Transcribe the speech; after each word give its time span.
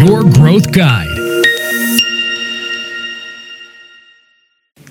Your 0.00 0.22
Growth 0.38 0.68
Guide. 0.76 1.16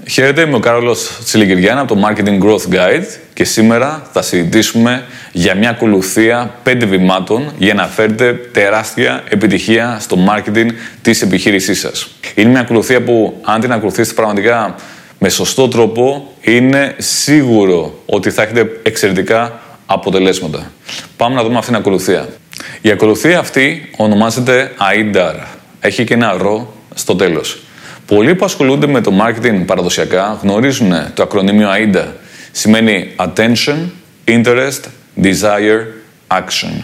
Χαίρετε, 0.10 0.42
είμαι 0.42 0.56
ο 0.56 0.60
Κάρολος 0.60 1.20
Τσιλικυριάννα 1.24 1.82
από 1.82 1.96
το 1.96 2.02
Marketing 2.08 2.44
Growth 2.44 2.74
Guide 2.74 3.06
και 3.34 3.44
σήμερα 3.44 4.08
θα 4.12 4.22
συζητήσουμε 4.22 5.04
για 5.32 5.56
μια 5.56 5.70
ακολουθία 5.70 6.56
πέντε 6.64 6.86
βημάτων 6.86 7.54
για 7.58 7.74
να 7.74 7.88
φέρετε 7.88 8.34
τεράστια 8.34 9.24
επιτυχία 9.30 9.98
στο 10.00 10.18
marketing 10.30 10.68
της 11.02 11.22
επιχείρησής 11.22 11.80
σας. 11.80 12.08
Είναι 12.36 12.50
μια 12.50 12.60
ακολουθία 12.60 13.04
που 13.04 13.40
αν 13.42 13.62
την 13.62 13.72
ακολουθήσετε 13.72 14.16
πραγματικά 14.16 14.76
με 15.20 15.30
σωστό 15.30 15.68
τρόπο 15.68 16.34
είναι 16.42 16.96
σίγουρο 16.98 18.02
ότι 18.06 18.30
θα 18.32 18.42
έχετε 18.42 18.80
εξαιρετικά 18.84 19.60
αποτελέσματα. 19.86 20.72
Πάμε 21.18 21.36
να 21.36 21.44
δούμε 21.44 21.58
αυτήν 21.58 21.74
την 21.74 21.82
ακολουθία. 21.82 22.28
Η 22.82 22.92
ακολουθία 22.92 23.40
αυτή 23.40 23.90
ονομάζεται 23.98 24.72
AIDAR. 24.78 25.36
Έχει 25.80 26.04
και 26.04 26.14
ένα 26.14 26.38
ρο 26.38 26.74
στο 26.94 27.16
τέλος. 27.16 27.62
Πολλοί 28.06 28.36
που 28.36 28.46
ασχολούνται 28.46 28.88
με 28.88 29.02
το 29.02 29.12
marketing 29.22 29.64
παραδοσιακά 29.66 30.40
γνωρίζουν 30.42 30.94
το 31.14 31.24
ακρονίμιο 31.24 31.70
AIDA. 31.70 32.06
Σημαίνει 32.52 33.12
Attention, 33.16 33.78
Interest, 34.28 34.82
Desire, 35.24 35.84
Action. 36.28 36.84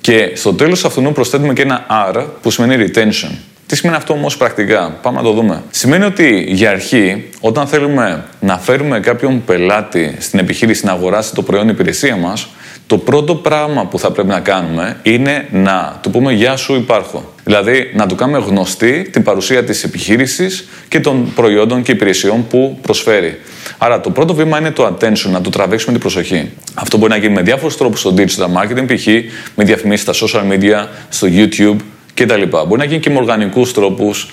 Και 0.00 0.32
στο 0.34 0.54
τέλος 0.54 0.84
αυτού 0.84 1.12
προσθέτουμε 1.12 1.52
και 1.52 1.62
ένα 1.62 1.86
R 2.14 2.26
που 2.42 2.50
σημαίνει 2.50 2.90
Retention. 2.94 3.30
Τι 3.66 3.76
σημαίνει 3.76 3.98
αυτό 3.98 4.12
όμως 4.12 4.36
πρακτικά, 4.36 4.98
πάμε 5.02 5.16
να 5.16 5.22
το 5.22 5.32
δούμε. 5.32 5.62
Σημαίνει 5.70 6.04
ότι 6.04 6.44
για 6.48 6.70
αρχή, 6.70 7.28
όταν 7.40 7.66
θέλουμε 7.66 8.24
να 8.40 8.58
φέρουμε 8.58 9.00
κάποιον 9.00 9.44
πελάτη 9.44 10.16
στην 10.18 10.38
επιχείρηση 10.38 10.84
να 10.84 10.92
αγοράσει 10.92 11.34
το 11.34 11.42
προϊόν 11.42 11.68
υπηρεσία 11.68 12.16
μας, 12.16 12.48
το 12.90 12.98
πρώτο 12.98 13.34
πράγμα 13.34 13.86
που 13.86 13.98
θα 13.98 14.10
πρέπει 14.10 14.28
να 14.28 14.40
κάνουμε 14.40 14.96
είναι 15.02 15.46
να 15.50 15.98
του 16.02 16.10
πούμε 16.10 16.32
«Γεια 16.32 16.56
σου, 16.56 16.74
υπάρχω». 16.74 17.32
Δηλαδή, 17.44 17.90
να 17.94 18.06
του 18.06 18.14
κάνουμε 18.14 18.38
γνωστή 18.38 19.08
την 19.12 19.22
παρουσία 19.22 19.64
της 19.64 19.84
επιχείρησης 19.84 20.68
και 20.88 21.00
των 21.00 21.32
προϊόντων 21.34 21.82
και 21.82 21.92
υπηρεσιών 21.92 22.46
που 22.46 22.78
προσφέρει. 22.82 23.40
Άρα, 23.78 24.00
το 24.00 24.10
πρώτο 24.10 24.34
βήμα 24.34 24.58
είναι 24.58 24.70
το 24.70 24.86
attention, 24.86 25.30
να 25.30 25.40
του 25.40 25.50
τραβήξουμε 25.50 25.92
την 25.92 26.00
προσοχή. 26.00 26.50
Αυτό 26.74 26.96
μπορεί 26.96 27.10
να 27.10 27.16
γίνει 27.16 27.34
με 27.34 27.42
διάφορους 27.42 27.76
τρόπους 27.76 28.00
στο 28.00 28.14
digital 28.16 28.62
marketing, 28.62 28.96
π.χ. 28.96 29.06
με 29.54 29.64
διαφημίσεις 29.64 30.16
στα 30.16 30.26
social 30.26 30.52
media, 30.52 30.86
στο 31.08 31.28
YouTube 31.30 31.76
κτλ. 32.14 32.42
Μπορεί 32.42 32.76
να 32.76 32.84
γίνει 32.84 33.00
και 33.00 33.10
με 33.10 33.16
οργανικούς 33.16 33.72
τρόπους, 33.72 34.30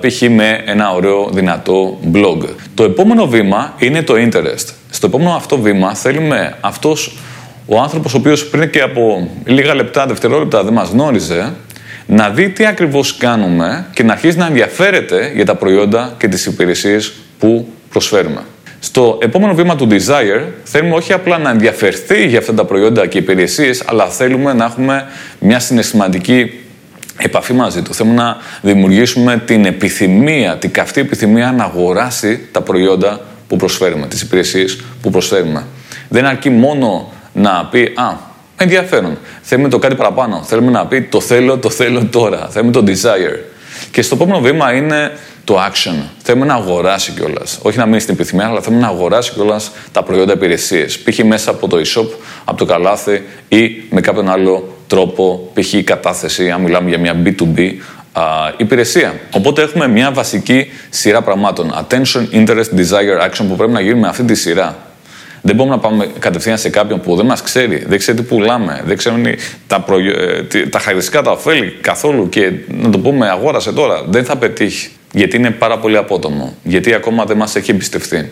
π.χ. 0.00 0.20
με 0.20 0.62
ένα 0.64 0.92
ωραίο 0.92 1.30
δυνατό 1.32 1.98
blog. 2.12 2.38
Το 2.74 2.84
επόμενο 2.84 3.26
βήμα 3.26 3.74
είναι 3.78 4.02
το 4.02 4.14
interest. 4.16 4.72
Στο 4.90 5.06
επόμενο 5.06 5.34
αυτό 5.34 5.58
βήμα 5.58 5.94
θέλουμε 5.94 6.56
αυτός 6.60 7.16
ο 7.70 7.80
άνθρωπος 7.80 8.14
ο 8.14 8.16
οποίος 8.16 8.48
πριν 8.48 8.70
και 8.70 8.80
από 8.80 9.30
λίγα 9.44 9.74
λεπτά, 9.74 10.06
δευτερόλεπτα 10.06 10.64
δεν 10.64 10.72
μας 10.72 10.88
γνώριζε, 10.88 11.52
να 12.06 12.30
δει 12.30 12.48
τι 12.48 12.66
ακριβώς 12.66 13.16
κάνουμε 13.16 13.86
και 13.92 14.02
να 14.02 14.12
αρχίσει 14.12 14.36
να 14.36 14.46
ενδιαφέρεται 14.46 15.32
για 15.34 15.44
τα 15.44 15.54
προϊόντα 15.54 16.14
και 16.18 16.28
τις 16.28 16.46
υπηρεσίες 16.46 17.12
που 17.38 17.68
προσφέρουμε. 17.90 18.40
Στο 18.80 19.18
επόμενο 19.22 19.54
βήμα 19.54 19.76
του 19.76 19.88
Desire 19.90 20.42
θέλουμε 20.64 20.94
όχι 20.94 21.12
απλά 21.12 21.38
να 21.38 21.50
ενδιαφερθεί 21.50 22.26
για 22.26 22.38
αυτά 22.38 22.54
τα 22.54 22.64
προϊόντα 22.64 23.06
και 23.06 23.18
υπηρεσίες, 23.18 23.82
αλλά 23.86 24.06
θέλουμε 24.06 24.52
να 24.52 24.64
έχουμε 24.64 25.06
μια 25.38 25.58
συναισθηματική 25.58 26.50
επαφή 27.18 27.52
μαζί 27.52 27.82
του. 27.82 27.94
Θέλουμε 27.94 28.14
να 28.14 28.36
δημιουργήσουμε 28.62 29.42
την 29.46 29.64
επιθυμία, 29.64 30.56
την 30.56 30.70
καυτή 30.70 31.00
επιθυμία 31.00 31.52
να 31.52 31.64
αγοράσει 31.64 32.40
τα 32.52 32.60
προϊόντα 32.60 33.20
που 33.48 33.56
προσφέρουμε, 33.56 34.06
τις 34.06 34.22
υπηρεσίες 34.22 34.80
που 35.02 35.10
προσφέρουμε. 35.10 35.66
Δεν 36.08 36.26
αρκεί 36.26 36.50
μόνο 36.50 37.12
να 37.38 37.68
πει 37.70 37.92
«Α, 37.96 38.16
ενδιαφέρον, 38.56 39.18
θέλουμε 39.42 39.68
το 39.68 39.78
κάτι 39.78 39.94
παραπάνω, 39.94 40.42
θέλουμε 40.42 40.70
να 40.70 40.86
πει 40.86 41.02
το 41.02 41.20
θέλω, 41.20 41.58
το 41.58 41.70
θέλω 41.70 42.04
τώρα, 42.04 42.48
θέλουμε 42.50 42.72
το 42.72 42.84
desire». 42.86 43.38
Και 43.90 44.02
στο 44.02 44.14
επόμενο 44.14 44.40
βήμα 44.40 44.72
είναι 44.72 45.12
το 45.44 45.56
action. 45.56 45.94
Θέλουμε 46.22 46.46
να 46.46 46.54
αγοράσει 46.54 47.12
κιόλας. 47.12 47.58
Όχι 47.62 47.78
να 47.78 47.86
μείνει 47.86 48.00
στην 48.00 48.14
επιθυμία, 48.14 48.46
αλλά 48.46 48.60
θέλουμε 48.60 48.80
να 48.82 48.88
αγοράσει 48.88 49.32
κιόλας 49.32 49.70
τα 49.92 50.02
προϊόντα 50.02 50.32
υπηρεσίες. 50.32 50.98
Π.χ. 50.98 51.18
μέσα 51.18 51.50
από 51.50 51.68
το 51.68 51.76
e-shop, 51.76 52.08
από 52.44 52.58
το 52.58 52.64
καλάθι 52.64 53.22
ή 53.48 53.82
με 53.90 54.00
κάποιον 54.00 54.28
άλλο 54.28 54.76
τρόπο, 54.86 55.50
π.χ. 55.54 55.74
κατάθεση, 55.84 56.50
αν 56.50 56.60
μιλάμε 56.60 56.88
για 56.88 56.98
μια 56.98 57.22
B2B 57.24 57.72
α, 58.12 58.22
υπηρεσία. 58.56 59.14
Οπότε 59.30 59.62
έχουμε 59.62 59.88
μια 59.88 60.10
βασική 60.12 60.70
σειρά 60.90 61.22
πραγμάτων. 61.22 61.72
Attention, 61.72 62.26
interest, 62.32 62.76
desire, 62.76 63.28
action 63.28 63.44
που 63.48 63.56
πρέπει 63.56 63.72
να 63.72 63.80
γίνουν 63.80 63.98
με 63.98 64.08
αυτή 64.08 64.24
τη 64.24 64.34
σειρά. 64.34 64.87
Δεν 65.48 65.56
μπορούμε 65.56 65.74
να 65.74 65.80
πάμε 65.80 66.10
κατευθείαν 66.18 66.58
σε 66.58 66.68
κάποιον 66.68 67.00
που 67.00 67.16
δεν 67.16 67.26
μας 67.26 67.42
ξέρει, 67.42 67.84
δεν 67.86 67.98
ξέρει 67.98 68.16
τι 68.16 68.22
πουλάμε, 68.22 68.82
δεν 68.84 68.96
ξέρει 68.96 69.36
τα, 69.66 69.84
ε, 70.52 70.66
τα 70.66 70.78
χαριστικά, 70.78 71.22
τα 71.22 71.30
ωφέλη 71.30 71.70
καθόλου 71.80 72.28
και 72.28 72.52
να 72.68 72.90
το 72.90 72.98
πούμε 72.98 73.28
αγόρασε 73.28 73.72
τώρα. 73.72 74.02
Δεν 74.08 74.24
θα 74.24 74.36
πετύχει. 74.36 74.90
Γιατί 75.12 75.36
είναι 75.36 75.50
πάρα 75.50 75.78
πολύ 75.78 75.96
απότομο. 75.96 76.54
Γιατί 76.62 76.94
ακόμα 76.94 77.24
δεν 77.24 77.36
μας 77.36 77.56
έχει 77.56 77.70
εμπιστευτεί. 77.70 78.30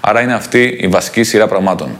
Άρα 0.00 0.20
είναι 0.20 0.34
αυτή 0.34 0.78
η 0.80 0.86
βασική 0.86 1.22
σειρά 1.22 1.48
πραγμάτων. 1.48 1.98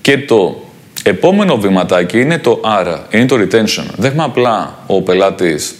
Και 0.00 0.18
το 0.18 0.64
επόμενο 1.02 1.56
βηματάκι 1.56 2.20
είναι 2.20 2.38
το 2.38 2.60
άρα, 2.64 3.06
είναι 3.10 3.26
το 3.26 3.36
retention. 3.36 3.84
Δεν 3.96 4.10
έχουμε 4.10 4.24
απλά 4.24 4.78
ο 4.86 5.02
πελάτης 5.02 5.74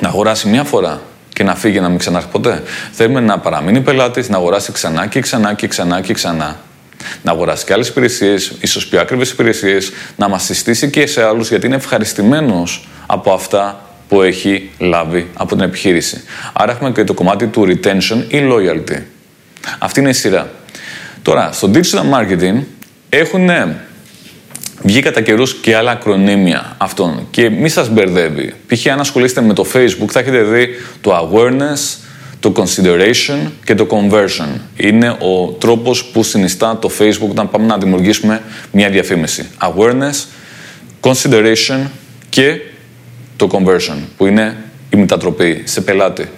να 0.00 0.08
αγοράσει 0.08 0.48
μία 0.48 0.64
φορά 0.64 1.00
και 1.32 1.44
να 1.44 1.54
φύγει 1.54 1.80
να 1.80 1.88
μην 1.88 1.98
ξανάρθει 1.98 2.28
ποτέ. 2.32 2.62
Θέλουμε 2.92 3.20
να 3.20 3.38
παραμείνει 3.38 3.80
πελάτης, 3.80 4.28
να 4.28 4.36
αγοράσει 4.36 4.72
ξανά 4.72 5.06
και 5.06 5.20
ξανά 5.20 5.54
και 5.54 5.68
ξανά 5.68 6.00
και 6.00 6.12
ξανά 6.12 6.56
να 7.22 7.30
αγοράσει 7.32 7.64
και 7.64 7.72
άλλες 7.72 7.88
υπηρεσίες, 7.88 8.52
ίσως 8.60 8.86
πιο 8.86 9.00
ακριβές 9.00 9.30
υπηρεσίες, 9.30 9.92
να 10.16 10.28
μας 10.28 10.44
συστήσει 10.44 10.90
και 10.90 11.06
σε 11.06 11.22
άλλους 11.22 11.48
γιατί 11.48 11.66
είναι 11.66 11.76
ευχαριστημένος 11.76 12.88
από 13.06 13.32
αυτά 13.32 13.88
που 14.08 14.22
έχει 14.22 14.70
λάβει 14.78 15.30
από 15.34 15.54
την 15.54 15.64
επιχείρηση. 15.64 16.22
Άρα 16.52 16.72
έχουμε 16.72 16.90
και 16.90 17.04
το 17.04 17.14
κομμάτι 17.14 17.46
του 17.46 17.66
retention 17.68 18.24
ή 18.28 18.38
loyalty. 18.50 19.02
Αυτή 19.78 20.00
είναι 20.00 20.08
η 20.08 20.12
σειρά. 20.12 20.50
Τώρα, 21.22 21.52
στο 21.52 21.70
digital 21.74 22.18
marketing 22.18 22.62
έχουν 23.08 23.50
βγει 24.82 25.00
κατά 25.00 25.20
καιρούς 25.20 25.54
και 25.54 25.76
άλλα 25.76 25.90
ακρονίμια 25.90 26.74
αυτών. 26.78 27.26
Και 27.30 27.50
μη 27.50 27.68
σας 27.68 27.88
μπερδεύει. 27.88 28.54
Π.χ. 28.66 28.86
αν 28.86 29.00
ασχολείστε 29.00 29.40
με 29.40 29.52
το 29.52 29.66
Facebook, 29.72 30.10
θα 30.10 30.20
έχετε 30.20 30.42
δει 30.42 30.68
το 31.00 31.30
awareness, 31.32 31.98
το 32.44 32.52
consideration 32.56 33.50
και 33.64 33.74
το 33.74 33.86
conversion. 33.90 34.60
Είναι 34.76 35.08
ο 35.08 35.46
τρόπος 35.58 36.04
που 36.04 36.22
συνιστά 36.22 36.78
το 36.78 36.90
Facebook 36.98 37.28
όταν 37.30 37.50
πάμε 37.50 37.66
να 37.66 37.78
δημιουργήσουμε 37.78 38.42
μια 38.70 38.90
διαφήμιση. 38.90 39.46
Awareness, 39.60 40.24
consideration 41.00 41.78
και 42.28 42.60
το 43.36 43.48
conversion, 43.52 43.96
που 44.16 44.26
είναι 44.26 44.56
η 44.90 44.96
μετατροπή 44.96 45.62
σε 45.64 45.80
πελάτη. 45.80 46.28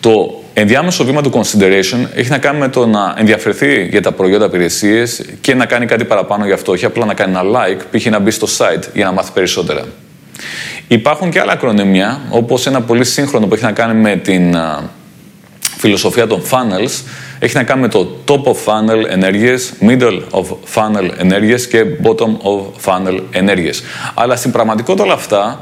Το 0.00 0.42
ενδιάμεσο 0.54 1.04
βήμα 1.04 1.22
του 1.22 1.30
consideration 1.32 2.06
έχει 2.14 2.30
να 2.30 2.38
κάνει 2.38 2.58
με 2.58 2.68
το 2.68 2.86
να 2.86 3.14
ενδιαφερθεί 3.18 3.88
για 3.90 4.02
τα 4.02 4.12
προϊόντα 4.12 4.44
υπηρεσίες 4.44 5.24
και 5.40 5.54
να 5.54 5.66
κάνει 5.66 5.86
κάτι 5.86 6.04
παραπάνω 6.04 6.46
γι' 6.46 6.52
αυτό. 6.52 6.72
Όχι 6.72 6.84
απλά 6.84 7.04
να 7.04 7.14
κάνει 7.14 7.36
ένα 7.36 7.42
like, 7.44 7.80
π.χ. 7.90 8.06
να 8.06 8.18
μπει 8.18 8.30
στο 8.30 8.46
site 8.58 8.82
για 8.94 9.04
να 9.04 9.12
μάθει 9.12 9.32
περισσότερα. 9.32 9.84
Υπάρχουν 10.88 11.30
και 11.30 11.40
άλλα 11.40 11.52
ακρονίμια, 11.52 12.20
όπως 12.30 12.66
ένα 12.66 12.80
πολύ 12.80 13.04
σύγχρονο 13.04 13.46
που 13.46 13.54
έχει 13.54 13.64
να 13.64 13.72
κάνει 13.72 14.00
με 14.00 14.16
την 14.16 14.56
φιλοσοφία 15.80 16.26
των 16.26 16.42
funnels 16.50 17.02
έχει 17.38 17.56
να 17.56 17.62
κάνει 17.62 17.80
με 17.80 17.88
το 17.88 18.16
top 18.26 18.42
of 18.42 18.54
funnel 18.64 19.04
ενέργειες, 19.08 19.72
middle 19.80 20.20
of 20.30 20.44
funnel 20.74 21.10
ενέργειες 21.18 21.68
και 21.68 21.84
bottom 22.02 22.36
of 22.42 22.60
funnel 22.84 23.20
ενέργειες. 23.30 23.82
Αλλά 24.14 24.36
στην 24.36 24.50
πραγματικότητα 24.50 25.04
όλα 25.04 25.14
αυτά 25.14 25.60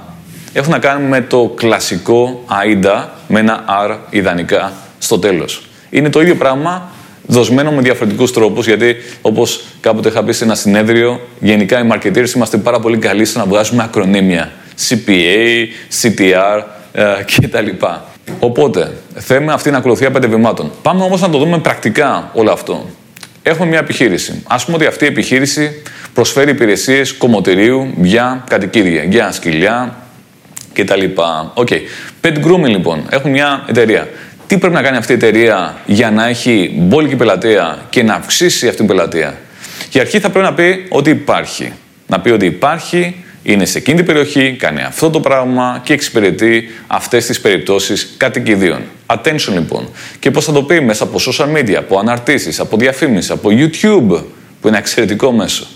έχουν 0.53 0.73
να 0.73 0.79
κάνουν 0.79 1.09
με 1.09 1.21
το 1.21 1.53
κλασικό 1.57 2.45
AIDA 2.49 3.05
με 3.29 3.41
ένα 3.41 3.65
R 3.89 3.97
ιδανικά 4.11 4.73
στο 4.99 5.19
τέλος. 5.19 5.63
Είναι 5.91 6.11
το 6.11 6.21
ίδιο 6.21 6.35
πράγμα 6.35 6.91
δοσμένο 7.27 7.71
με 7.71 7.83
διαφορετικούς 7.83 8.33
τρόπους, 8.33 8.67
γιατί 8.67 8.97
όπως 9.23 9.65
κάποτε 9.81 10.09
είχα 10.09 10.25
πει 10.25 10.33
σε 10.33 10.45
ένα 10.45 10.55
συνέδριο, 10.55 11.21
γενικά 11.41 11.79
οι 11.79 11.89
marketeers 11.93 12.35
είμαστε 12.35 12.57
πάρα 12.57 12.81
πολύ 12.81 12.99
καλοί 12.99 13.25
στο 13.25 13.39
να 13.39 13.45
βγάζουμε 13.45 13.83
ακρονίμια. 13.83 14.53
CPA, 14.89 15.67
CTR 16.03 16.63
ε, 16.93 17.05
κτλ. 17.25 17.85
Οπότε, 18.41 18.93
θέλουμε 19.19 19.53
αυτή 19.53 19.69
την 19.69 19.79
ακολουθία 19.79 20.11
πέντε 20.11 20.27
βημάτων. 20.27 20.71
Πάμε 20.83 21.03
όμως 21.03 21.21
να 21.21 21.31
το 21.31 21.39
δούμε 21.39 21.59
πρακτικά 21.59 22.31
όλο 22.35 22.51
αυτό. 22.51 22.87
Έχουμε 23.43 23.69
μια 23.69 23.79
επιχείρηση. 23.79 24.43
Α 24.47 24.57
πούμε 24.65 24.77
ότι 24.77 24.87
αυτή 24.87 25.05
η 25.05 25.07
επιχείρηση 25.07 25.83
προσφέρει 26.15 26.51
υπηρεσίες 26.51 27.13
κομμωτηρίου 27.13 27.95
για 28.01 28.45
κατοικίδια, 28.49 29.03
για 29.03 29.33
σκυλιά 29.33 29.97
κτλ. 30.73 31.05
Οκ. 31.55 31.69
Okay. 31.71 31.81
Pet 32.23 32.45
grooming 32.45 32.69
λοιπόν. 32.69 33.07
Έχουμε 33.11 33.33
μια 33.33 33.65
εταιρεία. 33.69 34.09
Τι 34.47 34.59
πρέπει 34.59 34.75
να 34.75 34.83
κάνει 34.83 34.97
αυτή 34.97 35.13
η 35.13 35.15
εταιρεία 35.15 35.77
για 35.87 36.11
να 36.11 36.27
έχει 36.27 36.75
μπόλικη 36.77 37.17
πελατεία 37.17 37.79
και 37.91 38.03
να 38.03 38.15
αυξήσει 38.15 38.67
αυτή 38.67 38.77
την 38.77 38.87
πελατεία; 38.87 39.39
Για 39.91 40.01
αρχή 40.01 40.21
θα 40.21 40.31
πρέπει 40.31 40.47
να 40.47 40.55
πει 40.55 40.87
ότι 40.89 41.11
υπάρχει. 41.11 41.73
Να 42.07 42.21
πει 42.21 42.31
ότι 42.31 42.47
υπάρχει 42.47 43.25
είναι 43.43 43.65
σε 43.65 43.79
εκείνη 43.79 43.97
την 43.97 44.07
περιοχή, 44.07 44.57
κάνει 44.59 44.83
αυτό 44.83 45.11
το 45.11 45.21
πράγμα 45.21 45.81
και 45.85 45.93
εξυπηρετεί 45.93 46.69
αυτές 46.87 47.27
τις 47.27 47.41
περιπτώσεις 47.41 48.15
κατοικιδίων. 48.17 48.81
Attention 49.07 49.53
λοιπόν. 49.53 49.89
Και 50.19 50.31
πώς 50.31 50.45
θα 50.45 50.53
το 50.53 50.63
πει 50.63 50.81
μέσα 50.81 51.05
από 51.05 51.19
social 51.27 51.57
media, 51.57 51.75
από 51.75 51.99
αναρτήσεις, 51.99 52.61
από 52.61 52.77
διαφήμιση, 52.77 53.33
από 53.33 53.51
YouTube, 53.53 54.23
που 54.61 54.69
είναι 54.69 54.79
εξαιρετικό 54.79 55.33
μέσο. 55.33 55.67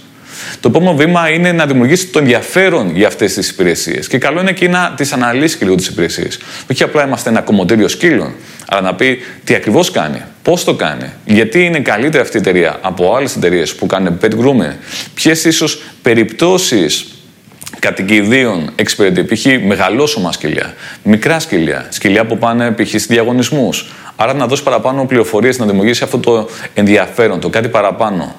Το 0.61 0.69
επόμενο 0.69 0.97
βήμα 0.97 1.29
είναι 1.29 1.53
να 1.53 1.67
δημιουργήσει 1.67 2.06
το 2.06 2.19
ενδιαφέρον 2.19 2.97
για 2.97 3.06
αυτές 3.06 3.35
τις 3.35 3.49
υπηρεσίες. 3.49 4.09
Και 4.09 4.19
καλό 4.19 4.41
είναι 4.41 4.53
και 4.53 4.69
να 4.69 4.93
τις 4.97 5.12
αναλύσει 5.12 5.56
και 5.56 5.64
λίγο 5.64 5.76
τις 5.76 5.87
υπηρεσίες. 5.87 6.38
Όχι 6.70 6.82
απλά 6.82 7.06
είμαστε 7.06 7.31
ένα 7.31 7.41
κομμωτήριο 7.41 7.88
σκύλων, 7.88 8.35
αλλά 8.67 8.81
να 8.81 8.94
πει 8.94 9.19
τι 9.44 9.55
ακριβώς 9.55 9.91
κάνει, 9.91 10.23
πώς 10.43 10.64
το 10.64 10.75
κάνει, 10.75 11.12
γιατί 11.25 11.64
είναι 11.64 11.81
καλύτερη 11.81 12.23
αυτή 12.23 12.37
η 12.37 12.41
εταιρεία 12.41 12.79
από 12.81 13.17
άλλες 13.17 13.37
εταιρείες 13.37 13.75
που 13.75 13.87
κάνουν 13.87 14.19
pet 14.23 14.31
grooming, 14.31 14.75
ποιες 15.14 15.44
ίσως 15.44 15.82
περιπτώσεις 16.03 17.06
κατοικιδίων 17.82 18.70
εξυπηρετεί. 18.76 19.25
Π.χ. 19.25 19.44
μεγαλόσωμα 19.67 20.32
σκυλιά, 20.32 20.75
μικρά 21.02 21.38
σκυλιά, 21.38 21.87
σκυλιά 21.88 22.26
που 22.26 22.38
πάνε 22.38 22.70
π.χ. 22.70 22.88
σε 22.88 23.06
διαγωνισμούς. 23.08 23.93
Άρα 24.17 24.34
να 24.34 24.46
δώσει 24.46 24.62
παραπάνω 24.62 25.05
πληροφορίες, 25.05 25.58
να 25.58 25.67
δημιουργήσει 25.67 26.05
αυτό 26.05 26.19
το 26.19 26.49
ενδιαφέρον, 26.75 27.40
το 27.40 27.49
κάτι 27.49 27.69
παραπάνω. 27.69 28.34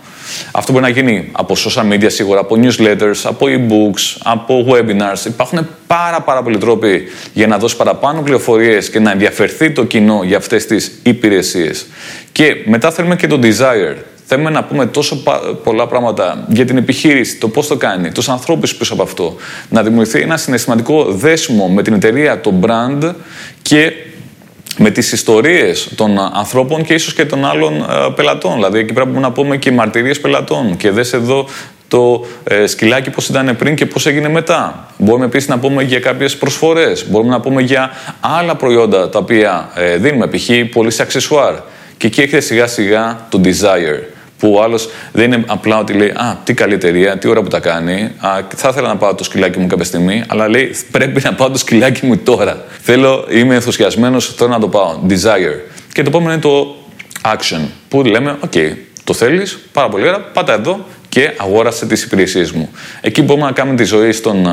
Αυτό 0.51 0.71
μπορεί 0.71 0.83
να 0.83 0.89
γίνει 0.89 1.29
από 1.31 1.55
social 1.57 1.93
media 1.93 2.05
σίγουρα, 2.07 2.39
από 2.39 2.59
newsletters, 2.61 3.21
από 3.23 3.45
e-books, 3.49 4.17
από 4.23 4.65
webinars. 4.69 5.25
Υπάρχουν 5.25 5.67
πάρα, 5.87 6.21
πάρα 6.21 6.43
πολλοί 6.43 6.57
τρόποι 6.57 7.03
για 7.33 7.47
να 7.47 7.57
δώσει 7.57 7.75
παραπάνω 7.75 8.21
πληροφορίες 8.21 8.89
και 8.89 8.99
να 8.99 9.11
ενδιαφερθεί 9.11 9.71
το 9.71 9.83
κοινό 9.83 10.21
για 10.23 10.37
αυτές 10.37 10.65
τις 10.65 10.91
υπηρεσίες. 11.03 11.85
Και 12.31 12.55
μετά 12.65 12.91
θέλουμε 12.91 13.15
και 13.15 13.27
το 13.27 13.39
desire. 13.43 13.95
Θέλουμε 14.25 14.49
να 14.49 14.63
πούμε 14.63 14.85
τόσο 14.85 15.23
πολλά 15.63 15.87
πράγματα 15.87 16.45
για 16.47 16.65
την 16.65 16.77
επιχείρηση, 16.77 17.37
το 17.37 17.47
πώς 17.47 17.67
το 17.67 17.77
κάνει, 17.77 18.11
τους 18.11 18.29
ανθρώπους 18.29 18.75
πίσω 18.75 18.93
από 18.93 19.03
αυτό. 19.03 19.35
Να 19.69 19.83
δημιουργηθεί 19.83 20.19
ένα 20.19 20.37
συναισθηματικό 20.37 21.05
δέσιμο 21.05 21.67
με 21.67 21.81
την 21.81 21.93
εταιρεία, 21.93 22.41
το 22.41 22.53
brand 22.61 23.13
και 23.61 23.93
με 24.77 24.89
τις 24.89 25.11
ιστορίες 25.11 25.89
των 25.95 26.19
ανθρώπων 26.19 26.83
και 26.83 26.93
ίσως 26.93 27.13
και 27.13 27.25
των 27.25 27.45
άλλων 27.45 27.73
ε, 27.75 27.85
πελατών. 28.15 28.53
Δηλαδή 28.53 28.79
εκεί 28.79 28.93
πρέπει 28.93 29.17
να 29.17 29.31
πούμε 29.31 29.57
και 29.57 29.71
μαρτυρίες 29.71 30.19
πελατών. 30.19 30.77
Και 30.77 30.91
δες 30.91 31.13
εδώ 31.13 31.47
το 31.87 32.25
ε, 32.43 32.67
σκυλάκι 32.67 33.09
πώς 33.09 33.27
ήταν 33.27 33.55
πριν 33.57 33.75
και 33.75 33.85
πώς 33.85 34.05
έγινε 34.05 34.29
μετά. 34.29 34.87
Μπορούμε 34.97 35.25
επίσης 35.25 35.49
να 35.49 35.59
πούμε 35.59 35.83
για 35.83 35.99
κάποιες 35.99 36.37
προσφορές. 36.37 37.05
Μπορούμε 37.09 37.29
να 37.29 37.39
πούμε 37.39 37.61
για 37.61 37.91
άλλα 38.19 38.55
προϊόντα 38.55 39.09
τα 39.09 39.19
οποία 39.19 39.71
ε, 39.75 39.97
δίνουμε. 39.97 40.27
Π.χ. 40.27 40.49
πολύ 40.71 40.91
αξεσουάρ. 40.99 41.53
Και 41.97 42.07
εκεί 42.07 42.21
έρχεται 42.21 42.41
σιγά 42.41 42.67
σιγά 42.67 43.25
το 43.29 43.41
desire 43.43 44.12
που 44.43 44.53
ο 44.53 44.63
άλλος 44.63 44.89
δεν 45.11 45.31
είναι 45.31 45.43
απλά 45.47 45.77
ότι 45.77 45.93
λέει 45.93 46.07
Α, 46.07 46.37
τι 46.43 46.53
καλή 46.53 46.73
εταιρεία, 46.73 47.17
τι 47.17 47.27
ώρα 47.27 47.41
που 47.41 47.47
τα 47.49 47.59
κάνει. 47.59 48.11
Α, 48.17 48.39
θα 48.55 48.69
ήθελα 48.69 48.87
να 48.87 48.95
πάω 48.95 49.15
το 49.15 49.23
σκυλάκι 49.23 49.59
μου 49.59 49.67
κάποια 49.67 49.85
στιγμή, 49.85 50.23
αλλά 50.27 50.49
λέει 50.49 50.75
Πρέπει 50.91 51.21
να 51.23 51.33
πάω 51.33 51.49
το 51.49 51.57
σκυλάκι 51.57 52.05
μου 52.05 52.17
τώρα. 52.17 52.63
Θέλω, 52.81 53.25
είμαι 53.29 53.55
ενθουσιασμένος, 53.55 54.33
θέλω 54.35 54.49
να 54.49 54.59
το 54.59 54.67
πάω. 54.67 54.99
Desire. 55.09 55.59
Και 55.93 56.01
το 56.01 56.09
επόμενο 56.09 56.31
είναι 56.31 56.41
το 56.41 56.75
action, 57.23 57.59
που 57.87 58.03
λέμε 58.03 58.37
Οκ, 58.39 58.53
το 59.03 59.13
θέλεις, 59.13 59.59
πάρα 59.71 59.89
πολύ 59.89 60.03
ωραία, 60.03 60.19
πάτα 60.19 60.53
εδώ 60.53 60.85
και 61.09 61.33
αγόρασε 61.37 61.85
τις 61.85 62.03
υπηρεσίες 62.03 62.51
μου. 62.51 62.69
Εκεί 63.01 63.21
μπορούμε 63.21 63.45
να 63.45 63.51
κάνουμε 63.51 63.75
τη 63.77 63.83
ζωή 63.83 64.11
στον 64.11 64.47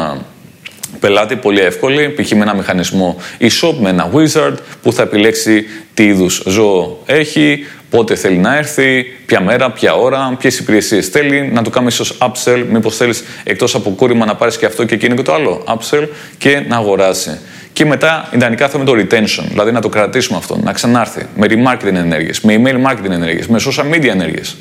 πελάτη 1.00 1.36
πολύ 1.36 1.60
εύκολη, 1.60 2.08
π.χ. 2.08 2.30
με 2.30 2.42
ένα 2.42 2.54
μηχανισμό 2.54 3.16
e-shop, 3.40 3.74
με 3.80 3.88
ένα 3.88 4.10
wizard 4.14 4.54
που 4.82 4.92
θα 4.92 5.02
επιλέξει 5.02 5.64
τι 5.94 6.04
είδους 6.04 6.42
ζώο 6.46 7.02
έχει, 7.06 7.66
πότε 7.90 8.14
θέλει 8.14 8.36
να 8.36 8.56
έρθει, 8.56 9.04
ποια 9.26 9.40
μέρα, 9.40 9.70
ποια 9.70 9.94
ώρα, 9.94 10.36
ποιες 10.38 10.58
υπηρεσίες 10.58 11.08
θέλει, 11.08 11.50
να 11.52 11.62
το 11.62 11.70
κάνουμε 11.70 11.90
ίσως 11.90 12.18
upsell, 12.20 12.64
μήπως 12.70 12.96
θέλεις 12.96 13.24
εκτός 13.44 13.74
από 13.74 13.90
κούρημα 13.90 14.26
να 14.26 14.34
πάρεις 14.34 14.58
και 14.58 14.66
αυτό 14.66 14.84
και 14.84 14.94
εκείνο 14.94 15.14
και 15.14 15.22
το 15.22 15.34
άλλο, 15.34 15.64
upsell 15.66 16.08
και 16.38 16.64
να 16.68 16.76
αγοράσει. 16.76 17.38
Και 17.72 17.84
μετά, 17.84 18.28
ιδανικά 18.34 18.68
θέλουμε 18.68 18.90
το 18.90 18.96
retention, 18.96 19.44
δηλαδή 19.48 19.72
να 19.72 19.80
το 19.80 19.88
κρατήσουμε 19.88 20.38
αυτό, 20.38 20.56
να 20.62 20.72
ξανάρθει 20.72 21.26
με 21.36 21.46
remarketing 21.50 21.94
ενέργειες, 21.94 22.40
με 22.40 22.62
email 22.62 22.90
marketing 22.90 23.10
ενέργειες, 23.10 23.46
με 23.46 23.60
social 23.66 23.94
media 23.94 24.08
ενέργειες. 24.08 24.56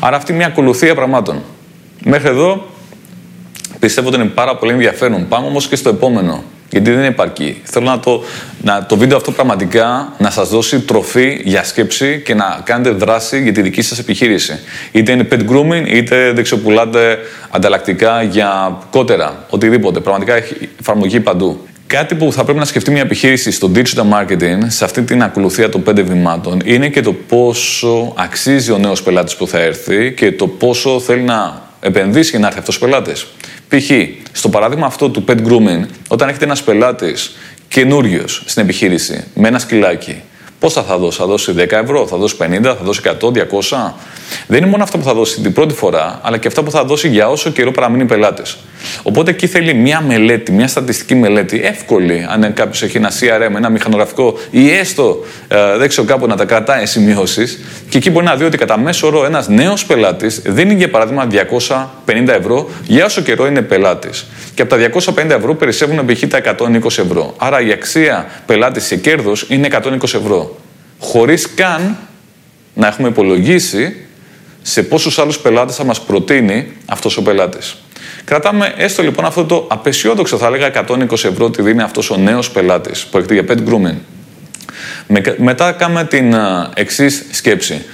Άρα 0.00 0.16
αυτή 0.16 0.32
είναι 0.32 0.40
μια 0.40 0.50
ακολουθία 0.50 0.94
πραγμάτων. 0.94 1.42
Μέχρι 2.04 2.28
εδώ 2.28 2.66
πιστεύω 3.78 4.08
ότι 4.08 4.16
είναι 4.16 4.28
πάρα 4.28 4.56
πολύ 4.56 4.72
ενδιαφέρον. 4.72 5.28
Πάμε 5.28 5.46
όμως 5.46 5.68
και 5.68 5.76
στο 5.76 5.88
επόμενο. 5.88 6.44
Γιατί 6.70 6.90
δεν 6.90 7.04
επαρκεί. 7.04 7.60
Θέλω 7.64 7.86
να 7.86 8.00
το, 8.00 8.22
να 8.62 8.86
το 8.86 8.96
βίντεο 8.96 9.16
αυτό 9.16 9.30
πραγματικά 9.30 10.12
να 10.18 10.30
σας 10.30 10.48
δώσει 10.48 10.80
τροφή 10.80 11.40
για 11.44 11.64
σκέψη 11.64 12.22
και 12.24 12.34
να 12.34 12.60
κάνετε 12.64 12.90
δράση 12.90 13.42
για 13.42 13.52
τη 13.52 13.62
δική 13.62 13.82
σας 13.82 13.98
επιχείρηση. 13.98 14.58
Είτε 14.92 15.12
είναι 15.12 15.28
pet 15.30 15.40
grooming, 15.50 15.86
είτε 15.86 16.32
δεξιοπουλάτε 16.32 17.18
ανταλλακτικά 17.50 18.22
για 18.22 18.78
κότερα, 18.90 19.44
οτιδήποτε. 19.50 20.00
Πραγματικά 20.00 20.34
έχει 20.34 20.68
εφαρμογή 20.80 21.20
παντού. 21.20 21.60
Κάτι 21.86 22.14
που 22.14 22.32
θα 22.32 22.44
πρέπει 22.44 22.58
να 22.58 22.64
σκεφτεί 22.64 22.90
μια 22.90 23.00
επιχείρηση 23.00 23.50
στο 23.50 23.70
digital 23.74 24.04
marketing, 24.12 24.58
σε 24.66 24.84
αυτή 24.84 25.02
την 25.02 25.22
ακολουθία 25.22 25.68
των 25.68 25.82
πέντε 25.82 26.02
βημάτων, 26.02 26.60
είναι 26.64 26.88
και 26.88 27.00
το 27.00 27.12
πόσο 27.12 28.12
αξίζει 28.16 28.72
ο 28.72 28.78
νέος 28.78 29.02
πελάτης 29.02 29.36
που 29.36 29.46
θα 29.46 29.58
έρθει 29.58 30.12
και 30.12 30.32
το 30.32 30.46
πόσο 30.46 31.00
θέλει 31.00 31.22
να 31.22 31.62
επενδύσει 31.80 32.30
για 32.30 32.38
να 32.38 32.46
έρθει 32.46 32.58
αυτός 32.58 32.76
ο 32.76 32.80
πελάτης. 32.80 33.26
Π.χ. 33.70 33.90
στο 34.32 34.48
παράδειγμα 34.48 34.86
αυτό 34.86 35.08
του 35.08 35.24
pet 35.28 35.46
grooming, 35.46 35.86
όταν 36.08 36.28
έχετε 36.28 36.44
ένας 36.44 36.62
πελάτης 36.62 37.36
καινούριος 37.68 38.42
στην 38.46 38.62
επιχείρηση 38.62 39.24
με 39.34 39.48
ένα 39.48 39.58
σκυλάκι, 39.58 40.22
πόσα 40.58 40.82
θα 40.82 40.98
δώσει, 40.98 41.18
θα 41.18 41.26
δώσει 41.26 41.54
10 41.56 41.66
ευρώ, 41.70 42.06
θα 42.06 42.16
δώσει 42.16 42.36
50, 42.38 42.62
θα 42.62 42.78
δώσει 42.82 43.00
100, 43.04 43.30
200. 43.32 43.94
Δεν 44.46 44.58
είναι 44.58 44.66
μόνο 44.66 44.82
αυτό 44.82 44.98
που 44.98 45.04
θα 45.04 45.14
δώσει 45.14 45.40
την 45.40 45.52
πρώτη 45.52 45.74
φορά, 45.74 46.20
αλλά 46.22 46.38
και 46.38 46.48
αυτό 46.48 46.62
που 46.62 46.70
θα 46.70 46.84
δώσει 46.84 47.08
για 47.08 47.28
όσο 47.28 47.50
καιρό 47.50 47.70
παραμείνει 47.70 48.04
πελάτης. 48.04 48.58
Οπότε 49.02 49.30
εκεί 49.30 49.46
θέλει 49.46 49.74
μια 49.74 50.00
μελέτη, 50.00 50.52
μια 50.52 50.68
στατιστική 50.68 51.14
μελέτη, 51.14 51.60
εύκολη, 51.64 52.26
αν 52.28 52.52
κάποιος 52.54 52.82
έχει 52.82 52.96
ένα 52.96 53.10
CRM, 53.20 53.56
ένα 53.56 53.68
μηχανογραφικό 53.68 54.38
ή 54.50 54.70
έστω 54.70 55.24
ε, 55.48 55.76
δεν 55.76 55.88
ξέρω 55.88 56.06
κάπου 56.06 56.26
να 56.26 56.36
τα 56.36 56.44
κρατάει 56.44 56.86
σημειώσεις. 56.86 57.58
Και 57.88 57.98
εκεί 57.98 58.10
μπορεί 58.10 58.26
να 58.26 58.36
δει 58.36 58.44
ότι 58.44 58.56
κατά 58.56 58.78
μέσο 58.78 59.06
όρο 59.06 59.24
ένας 59.24 59.48
νέος 59.48 59.86
πελάτης 59.86 60.42
δίνει 60.44 60.74
για 60.74 60.90
παράδειγμα 60.90 61.26
250 62.06 62.28
ευρώ 62.28 62.70
για 62.86 63.04
όσο 63.04 63.22
καιρό 63.22 63.46
είναι 63.46 63.62
πελάτης. 63.62 64.26
Και 64.54 64.62
από 64.62 64.70
τα 64.70 64.90
250 65.26 65.30
ευρώ 65.30 65.54
περισσεύουν 65.54 66.06
π.χ. 66.06 66.22
τα 66.28 66.40
120 66.58 66.84
ευρώ. 66.84 67.34
Άρα 67.36 67.60
η 67.60 67.72
αξία 67.72 68.26
πελάτης 68.46 68.84
σε 68.84 68.96
κέρδος 68.96 69.46
είναι 69.48 69.68
120 69.72 70.02
ευρώ. 70.02 70.56
Χωρίς 70.98 71.48
καν 71.54 71.96
να 72.74 72.86
έχουμε 72.86 73.08
υπολογίσει 73.08 73.96
σε 74.62 74.82
πόσους 74.82 75.18
άλλους 75.18 75.38
πελάτες 75.38 75.76
θα 75.76 75.84
μας 75.84 76.00
προτείνει 76.00 76.72
αυτός 76.86 77.16
ο 77.16 77.22
πελάτης. 77.22 77.76
Κρατάμε 78.30 78.74
έστω 78.76 79.02
λοιπόν 79.02 79.24
αυτό 79.24 79.44
το 79.44 79.66
απεσιόδοξο, 79.70 80.36
θα 80.36 80.46
έλεγα 80.46 80.84
120 80.88 81.12
ευρώ 81.12 81.44
ότι 81.44 81.62
δίνει 81.62 81.82
αυτός 81.82 82.10
ο 82.10 82.16
νέος 82.16 82.50
πελάτης 82.50 83.04
που 83.04 83.16
έρχεται 83.16 83.34
για 83.34 83.44
pet 83.48 83.68
grooming. 83.68 83.96
μετά 85.36 85.72
κάνουμε 85.72 86.04
την 86.04 86.34
εξής 86.74 87.24
σκέψη. 87.30 87.84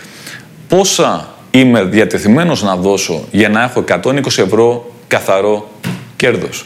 Πόσα 0.68 1.28
είμαι 1.50 1.84
διατεθειμένος 1.84 2.62
να 2.62 2.76
δώσω 2.76 3.28
για 3.30 3.48
να 3.48 3.62
έχω 3.62 3.84
120 3.88 4.26
ευρώ 4.26 4.92
καθαρό 5.08 5.70
κέρδος; 6.16 6.64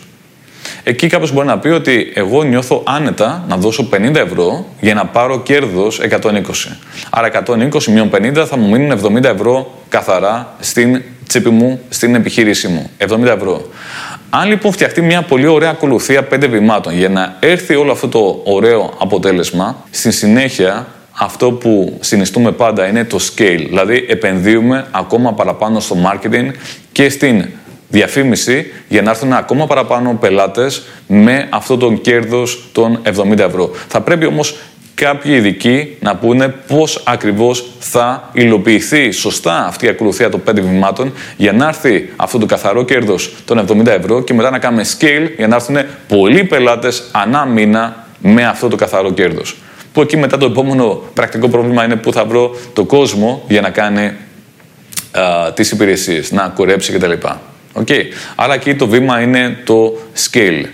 Εκεί 0.82 1.06
κάποιος 1.06 1.32
μπορεί 1.32 1.46
να 1.46 1.58
πει 1.58 1.68
ότι 1.68 2.12
εγώ 2.14 2.42
νιώθω 2.42 2.82
άνετα 2.86 3.44
να 3.48 3.56
δώσω 3.56 3.88
50 3.92 4.14
ευρώ 4.14 4.66
για 4.80 4.94
να 4.94 5.06
πάρω 5.06 5.40
κέρδος 5.40 6.00
120. 6.00 6.76
Άρα 7.10 7.44
120 7.46 7.84
μείον 7.84 8.10
50 8.14 8.44
θα 8.46 8.56
μου 8.56 8.68
μείνουν 8.68 9.18
70 9.18 9.24
ευρώ 9.24 9.74
καθαρά 9.88 10.54
στην 10.60 11.02
τσέπη 11.30 11.50
μου, 11.50 11.80
στην 11.88 12.14
επιχείρησή 12.14 12.68
μου. 12.68 12.90
70 12.98 13.22
ευρώ. 13.24 13.68
Αν 14.30 14.48
λοιπόν 14.48 14.72
φτιαχτεί 14.72 15.02
μια 15.02 15.22
πολύ 15.22 15.46
ωραία 15.46 15.70
ακολουθία 15.70 16.28
5 16.32 16.46
βημάτων 16.50 16.94
για 16.94 17.08
να 17.08 17.36
έρθει 17.40 17.74
όλο 17.74 17.92
αυτό 17.92 18.08
το 18.08 18.40
ωραίο 18.44 18.94
αποτέλεσμα, 18.98 19.84
στη 19.90 20.10
συνέχεια 20.10 20.86
αυτό 21.10 21.52
που 21.52 21.96
συνιστούμε 22.00 22.52
πάντα 22.52 22.86
είναι 22.86 23.04
το 23.04 23.18
scale. 23.20 23.64
Δηλαδή 23.68 24.04
επενδύουμε 24.08 24.86
ακόμα 24.90 25.32
παραπάνω 25.32 25.80
στο 25.80 25.96
marketing 26.04 26.50
και 26.92 27.08
στην 27.08 27.48
διαφήμιση 27.88 28.72
για 28.88 29.02
να 29.02 29.10
έρθουν 29.10 29.32
ακόμα 29.32 29.66
παραπάνω 29.66 30.16
πελάτες 30.20 30.82
με 31.06 31.46
αυτό 31.50 31.76
τον 31.76 32.00
κέρδος 32.00 32.68
των 32.72 33.02
70 33.04 33.38
ευρώ. 33.38 33.70
Θα 33.88 34.00
πρέπει 34.00 34.26
όμως 34.26 34.58
κάποιοι 34.94 35.32
ειδικοί 35.34 35.96
να 36.00 36.16
πούνε 36.16 36.48
πώς 36.48 37.02
ακριβώς 37.06 37.64
θα 37.78 38.30
υλοποιηθεί 38.32 39.10
σωστά 39.10 39.66
αυτή 39.66 39.86
η 39.86 39.88
ακολουθία 39.88 40.28
των 40.30 40.42
5 40.50 40.52
βημάτων 40.54 41.12
για 41.36 41.52
να 41.52 41.68
έρθει 41.68 42.12
αυτό 42.16 42.38
το 42.38 42.46
καθαρό 42.46 42.84
κέρδος 42.84 43.32
των 43.44 43.66
70 43.66 43.86
ευρώ 43.86 44.22
και 44.22 44.34
μετά 44.34 44.50
να 44.50 44.58
κάνουμε 44.58 44.84
scale 44.98 45.30
για 45.36 45.48
να 45.48 45.54
έρθουν 45.54 45.76
πολλοί 46.08 46.44
πελάτες 46.44 47.02
ανά 47.12 47.44
μήνα 47.44 48.06
με 48.18 48.46
αυτό 48.46 48.68
το 48.68 48.76
καθαρό 48.76 49.12
κέρδος. 49.12 49.56
Που 49.92 50.00
εκεί 50.00 50.16
μετά 50.16 50.38
το 50.38 50.46
επόμενο 50.46 51.02
πρακτικό 51.14 51.48
πρόβλημα 51.48 51.84
είναι 51.84 51.96
πού 51.96 52.12
θα 52.12 52.24
βρω 52.24 52.56
το 52.72 52.84
κόσμο 52.84 53.44
για 53.48 53.60
να 53.60 53.70
κάνει 53.70 54.12
α, 55.12 55.52
τις 55.52 55.70
υπηρεσίες, 55.70 56.32
να 56.32 56.52
κουρέψει 56.54 56.92
κτλ. 56.92 57.12
Okay. 57.74 58.02
Άρα 58.34 58.54
εκεί 58.54 58.74
το 58.74 58.86
βήμα 58.86 59.20
είναι 59.20 59.58
το 59.64 59.98
scale. 60.30 60.64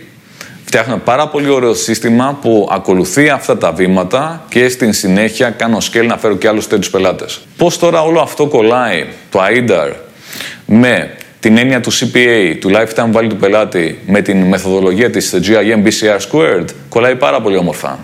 Φτιάχνουμε 0.69 1.01
πάρα 1.05 1.29
πολύ 1.29 1.49
ωραίο 1.49 1.75
σύστημα 1.75 2.39
που 2.41 2.69
ακολουθεί 2.73 3.29
αυτά 3.29 3.59
τα 3.59 3.73
βήματα 3.73 4.45
και 4.49 4.69
στην 4.69 4.93
συνέχεια 4.93 5.51
κάνω 5.51 5.79
scale 5.93 6.07
να 6.07 6.19
φέρω 6.19 6.37
και 6.37 6.49
άλλους 6.49 6.67
τέτοιους 6.67 6.91
πελάτες. 6.91 7.41
Πώς 7.57 7.79
τώρα 7.79 8.03
όλο 8.03 8.21
αυτό 8.21 8.47
κολλάει, 8.47 9.07
το 9.31 9.41
AIDAR, 9.43 9.93
με 10.67 11.11
την 11.41 11.57
έννοια 11.57 11.81
του 11.81 11.93
CPA, 11.93 12.57
του 12.61 12.71
Lifetime 12.71 13.13
Value 13.13 13.29
του 13.29 13.37
πελάτη, 13.37 13.99
με 14.07 14.23
την 14.23 14.43
μεθοδολογία 14.43 15.11
της 15.11 15.35
GIM 15.43 15.87
BCR 15.87 16.19
Squared, 16.31 16.65
κολλάει 16.89 17.17
πάρα 17.17 17.41
πολύ 17.41 17.57
όμορφα. 17.57 17.99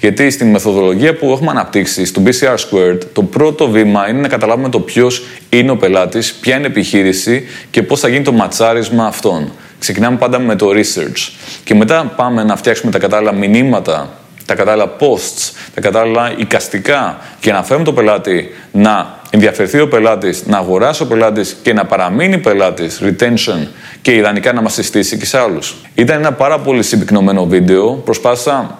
Γιατί 0.00 0.30
στην 0.30 0.50
μεθοδολογία 0.50 1.14
που 1.14 1.30
έχουμε 1.32 1.50
αναπτύξει, 1.50 2.04
στο 2.04 2.22
BCR 2.26 2.56
Squared, 2.56 2.98
το 3.12 3.22
πρώτο 3.22 3.68
βήμα 3.68 4.08
είναι 4.08 4.20
να 4.20 4.28
καταλάβουμε 4.28 4.68
το 4.68 4.80
ποιος 4.80 5.24
είναι 5.48 5.70
ο 5.70 5.76
πελάτης, 5.76 6.32
ποια 6.32 6.56
είναι 6.56 6.66
η 6.66 6.70
επιχείρηση 6.70 7.46
και 7.70 7.82
πώς 7.82 8.00
θα 8.00 8.08
γίνει 8.08 8.24
το 8.24 8.32
ματσάρισμα 8.32 9.06
αυτών. 9.06 9.52
Ξεκινάμε 9.82 10.16
πάντα 10.16 10.38
με 10.38 10.56
το 10.56 10.68
research. 10.70 11.32
Και 11.64 11.74
μετά 11.74 12.12
πάμε 12.16 12.44
να 12.44 12.56
φτιάξουμε 12.56 12.92
τα 12.92 12.98
κατάλληλα 12.98 13.32
μηνύματα, 13.32 14.08
τα 14.46 14.54
κατάλληλα 14.54 14.96
posts, 14.98 15.52
τα 15.74 15.80
κατάλληλα 15.80 16.32
οικαστικά 16.36 17.18
και 17.40 17.52
να 17.52 17.62
φέρουμε 17.62 17.84
το 17.84 17.92
πελάτη 17.92 18.50
να 18.72 19.20
ενδιαφερθεί 19.30 19.80
ο 19.80 19.88
πελάτης, 19.88 20.46
να 20.46 20.58
αγοράσει 20.58 21.02
ο 21.02 21.06
πελάτης 21.06 21.56
και 21.62 21.72
να 21.72 21.84
παραμείνει 21.84 22.38
πελάτης, 22.38 23.00
retention 23.04 23.66
και 24.02 24.14
ιδανικά 24.14 24.52
να 24.52 24.62
μας 24.62 24.72
συστήσει 24.72 25.16
και 25.16 25.26
σε 25.26 25.38
άλλους. 25.38 25.74
Ήταν 25.94 26.18
ένα 26.18 26.32
πάρα 26.32 26.58
πολύ 26.58 26.82
συμπυκνωμένο 26.82 27.46
βίντεο. 27.46 27.92
Προσπάθησα 27.92 28.78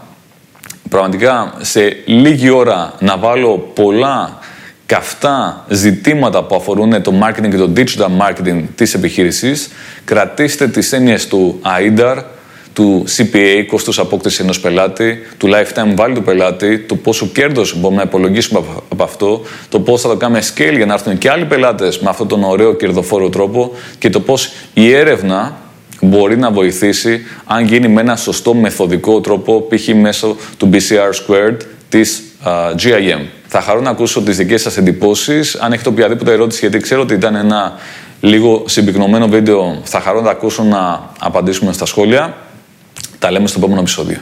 πραγματικά 0.89 1.55
σε 1.61 1.97
λίγη 2.05 2.51
ώρα 2.51 2.93
να 2.99 3.17
βάλω 3.17 3.59
πολλά 3.75 4.39
καυτά 4.93 5.65
ζητήματα 5.69 6.43
που 6.45 6.55
αφορούν 6.55 7.03
το 7.03 7.13
marketing 7.23 7.49
και 7.51 7.57
το 7.57 7.73
digital 7.77 8.27
marketing 8.27 8.63
της 8.75 8.95
επιχείρησης. 8.95 9.69
Κρατήστε 10.05 10.69
τις 10.69 10.93
έννοιες 10.93 11.27
του 11.27 11.61
AIDAR, 11.63 12.23
του 12.73 13.05
CPA, 13.17 13.65
κόστος 13.67 13.99
απόκτησης 13.99 14.39
ενός 14.39 14.61
πελάτη, 14.61 15.19
του 15.37 15.49
lifetime 15.49 16.01
value 16.01 16.13
του 16.15 16.23
πελάτη, 16.23 16.79
του 16.79 16.99
πόσο 16.99 17.27
κέρδος 17.27 17.81
μπορούμε 17.81 17.97
να 17.97 18.09
υπολογίσουμε 18.09 18.61
από 18.89 19.03
αυτό, 19.03 19.43
το 19.69 19.81
πώς 19.81 20.01
θα 20.01 20.09
το 20.09 20.17
κάνουμε 20.17 20.43
scale 20.55 20.77
για 20.77 20.87
να 20.87 20.93
έρθουν 20.93 21.19
και 21.19 21.31
άλλοι 21.31 21.45
πελάτες 21.45 21.99
με 21.99 22.09
αυτόν 22.09 22.29
τον 22.29 22.45
ωραίο 22.45 22.75
κερδοφόρο 22.75 23.29
τρόπο 23.29 23.73
και 23.99 24.11
το 24.11 24.21
πώς 24.21 24.53
η 24.75 24.93
έρευνα 24.93 25.57
μπορεί 26.01 26.39
να 26.39 26.51
βοηθήσει 26.51 27.21
αν 27.45 27.65
γίνει 27.65 27.89
με 27.89 28.01
ένα 28.01 28.17
σωστό 28.17 28.55
μεθοδικό 28.55 29.21
τρόπο, 29.21 29.67
π.χ. 29.69 29.89
μέσω 29.95 30.37
του 30.57 30.71
BCR 30.73 31.27
Squared 31.27 31.57
της 31.89 32.23
uh, 32.45 32.75
GIM. 32.75 33.42
Θα 33.55 33.61
χαρώ 33.61 33.81
να 33.81 33.91
ακούσω 33.91 34.23
τις 34.23 34.37
δικές 34.37 34.63
σας 34.63 34.77
εντυπώσεις. 34.77 35.55
Αν 35.55 35.73
έχετε 35.73 35.89
οποιαδήποτε 35.89 36.33
ερώτηση, 36.33 36.61
γιατί 36.61 36.79
ξέρω 36.79 37.01
ότι 37.01 37.15
ήταν 37.15 37.35
ένα 37.35 37.73
λίγο 38.21 38.63
συμπυκνωμένο 38.67 39.29
βίντεο, 39.29 39.81
θα 39.85 40.01
χαρώ 40.01 40.21
να 40.21 40.31
ακούσω 40.31 40.63
να 40.63 41.11
απαντήσουμε 41.19 41.73
στα 41.73 41.87
σχόλια. 41.87 42.37
Τα 43.19 43.31
λέμε 43.31 43.47
στο 43.47 43.59
επόμενο 43.59 43.81
επεισόδιο. 43.81 44.19